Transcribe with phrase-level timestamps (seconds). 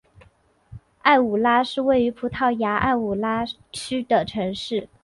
[1.03, 4.89] 埃武拉是位于葡萄牙埃武拉区的城市。